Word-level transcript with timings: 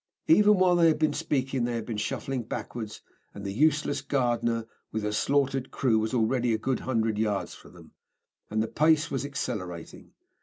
Even 0.25 0.55
while 0.57 0.75
they 0.75 0.87
had 0.87 0.97
been 0.97 1.13
speaking 1.13 1.63
they 1.63 1.75
had 1.75 1.85
been 1.85 1.95
shuffling 1.95 2.41
backwards, 2.41 3.03
and 3.35 3.45
the 3.45 3.53
useless 3.53 4.01
Gardner, 4.01 4.65
with 4.91 5.03
her 5.03 5.11
slaughtered 5.11 5.69
crew, 5.69 5.99
was 5.99 6.11
already 6.15 6.55
a 6.55 6.57
good 6.57 6.79
hundred 6.79 7.19
yards 7.19 7.53
from 7.53 7.73
them. 7.73 7.91
And 8.49 8.63
the 8.63 8.67
pace 8.67 9.11
was 9.11 9.23
accelerating. 9.23 10.13